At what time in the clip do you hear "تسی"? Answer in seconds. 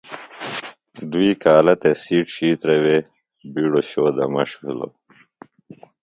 1.81-2.17